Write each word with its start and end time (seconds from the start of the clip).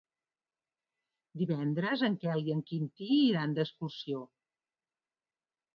Divendres 1.41 2.05
en 2.09 2.17
Quel 2.25 2.49
i 2.49 2.57
en 2.57 2.65
Quintí 2.73 3.09
iran 3.29 3.55
d'excursió. 3.61 4.25